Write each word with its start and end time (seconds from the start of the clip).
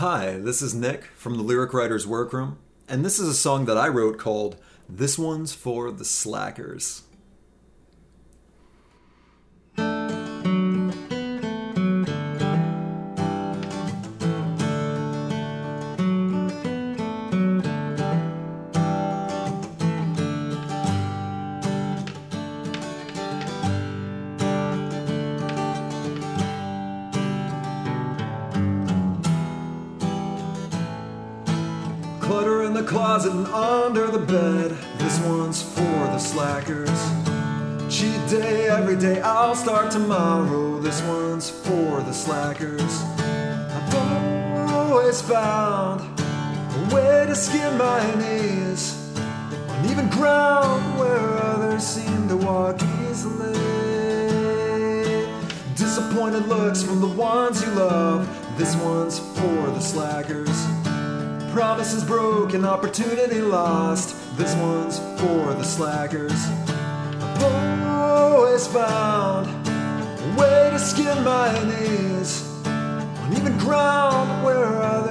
Hi, 0.00 0.32
this 0.36 0.60
is 0.60 0.74
Nick 0.74 1.04
from 1.16 1.38
the 1.38 1.42
Lyric 1.42 1.72
Writers 1.72 2.06
Workroom, 2.06 2.58
and 2.86 3.02
this 3.02 3.18
is 3.18 3.28
a 3.28 3.34
song 3.34 3.64
that 3.64 3.78
I 3.78 3.88
wrote 3.88 4.18
called 4.18 4.56
This 4.86 5.18
One's 5.18 5.54
for 5.54 5.90
the 5.90 6.04
Slackers. 6.04 7.04
Clutter 32.26 32.64
in 32.64 32.74
the 32.74 32.82
closet 32.82 33.30
and 33.30 33.46
under 33.46 34.08
the 34.08 34.18
bed. 34.18 34.76
This 34.98 35.20
one's 35.20 35.62
for 35.62 35.80
the 35.80 36.18
slackers. 36.18 36.90
Cheat 37.88 38.18
day 38.28 38.66
every 38.66 38.96
day, 38.96 39.20
I'll 39.20 39.54
start 39.54 39.92
tomorrow. 39.92 40.80
This 40.80 41.00
one's 41.02 41.48
for 41.48 42.02
the 42.02 42.12
slackers. 42.12 43.04
I've 43.70 44.72
always 44.74 45.22
found 45.22 46.00
a 46.00 46.94
way 46.94 47.26
to 47.28 47.34
skin 47.36 47.78
my 47.78 48.02
knees 48.16 49.16
on 49.68 49.88
even 49.88 50.08
ground 50.08 50.98
where 50.98 51.38
others 51.44 51.84
seem 51.86 52.26
to 52.26 52.36
walk 52.36 52.82
easily. 53.08 53.54
Disappointed 55.76 56.48
looks 56.48 56.82
from 56.82 57.00
the 57.00 57.06
ones 57.06 57.62
you 57.62 57.70
love. 57.70 58.28
This 58.58 58.74
one's 58.74 59.20
for 59.20 59.70
the 59.70 59.80
slackers. 59.80 60.85
Promises 61.56 62.04
broken, 62.04 62.66
opportunity 62.66 63.40
lost. 63.40 64.14
This 64.36 64.54
one's 64.56 64.98
for 65.18 65.54
the 65.54 65.62
slackers. 65.62 66.46
I've 66.68 67.42
always 67.86 68.66
found 68.66 69.46
a 69.66 70.36
way 70.38 70.68
to 70.70 70.78
skin 70.78 71.24
my 71.24 71.50
knees 71.64 72.46
on 72.66 73.32
even 73.32 73.56
ground 73.56 74.44
where 74.44 74.82
others 74.82 75.05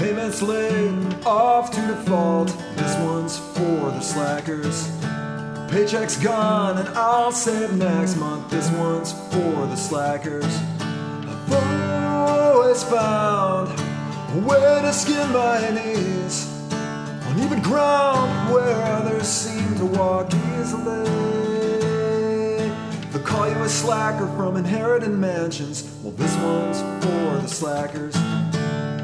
Payments 0.00 0.40
late, 0.40 1.26
off 1.26 1.70
to 1.72 1.80
default. 1.88 2.48
This 2.74 2.96
one's 3.00 3.38
for 3.38 3.90
the 3.90 4.00
slackers. 4.00 4.90
Paycheck's 5.70 6.16
gone, 6.16 6.78
and 6.78 6.88
I'll 6.96 7.30
save 7.30 7.74
next 7.74 8.16
month. 8.16 8.48
This 8.48 8.70
one's 8.70 9.12
for 9.12 9.66
the 9.66 9.76
slackers. 9.76 10.56
I've 10.80 11.52
always 11.52 12.82
found 12.82 13.78
a 13.78 14.38
way 14.38 14.80
to 14.80 14.90
skin 14.90 15.30
my 15.34 15.68
knees 15.68 16.48
on 16.72 17.38
even 17.38 17.60
ground 17.60 18.54
where 18.54 18.82
others 18.94 19.28
seem 19.28 19.74
to 19.76 19.84
walk 19.84 20.32
easily. 20.58 21.04
They'll 23.10 23.22
call 23.22 23.50
you 23.50 23.56
a 23.56 23.68
slacker 23.68 24.28
from 24.28 24.56
inherited 24.56 25.10
mansions. 25.10 25.94
Well, 26.02 26.12
this 26.12 26.34
one's 26.36 26.80
for 27.04 27.42
the 27.42 27.48
slackers. 27.48 28.16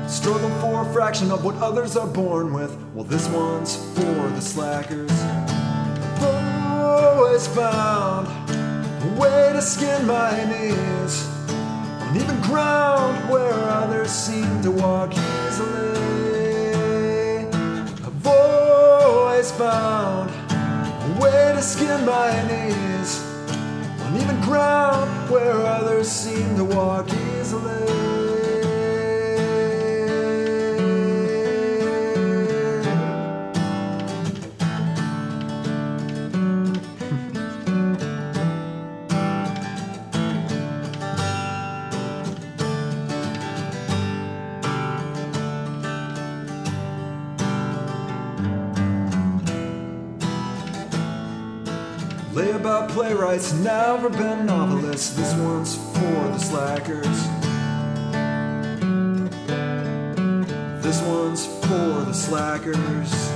Struggle 0.09 0.51
for 0.61 0.83
a 0.83 0.93
fraction 0.93 1.33
of 1.33 1.45
what 1.45 1.57
others 1.57 1.97
are 1.97 2.07
born 2.07 2.53
with. 2.53 2.77
Well, 2.95 3.05
this 3.05 3.29
one's 3.29 3.77
for 3.95 4.29
the 4.31 4.41
slackers. 4.41 5.11
I've 5.11 6.23
always 6.23 7.49
found 7.49 8.29
a 8.39 9.21
way 9.21 9.51
to 9.53 9.61
skin 9.61 10.07
my 10.07 10.45
knees 10.45 11.27
on 12.03 12.17
even 12.17 12.41
ground 12.43 13.29
where 13.29 13.53
others 13.53 14.11
seem 14.11 14.63
to 14.63 14.71
walk 14.71 15.13
easily. 15.13 15.97
I've 18.05 18.27
always 18.27 19.51
found 19.53 20.31
a 20.31 21.21
way 21.21 21.53
to 21.55 21.63
skin 21.63 22.05
my 22.07 22.31
knees 22.47 23.21
on 24.03 24.17
even 24.17 24.41
ground 24.43 25.11
where 25.31 25.53
others 25.67 26.09
seem 26.09 26.57
to 26.57 26.65
walk 26.65 27.13
easily. 27.13 27.86
Lay 52.37 52.51
about 52.51 52.91
playwrights, 52.91 53.55
never 53.55 54.11
been 54.11 54.45
novelists. 54.45 55.17
This 55.17 55.33
one's 55.37 55.75
for 55.75 56.29
the 56.29 56.39
slackers. 56.39 57.07
This 60.83 61.01
one's 61.01 61.47
for 61.47 62.05
the 62.05 62.13
slackers. 62.13 63.36